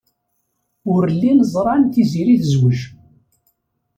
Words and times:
Ur 0.93 1.03
llin 1.15 1.39
ẓran 1.53 1.83
Tiziri 1.93 2.35
tezwej. 2.41 2.79